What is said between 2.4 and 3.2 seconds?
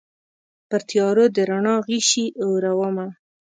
اورومه